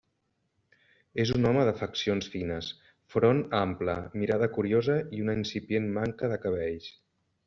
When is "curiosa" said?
4.55-4.97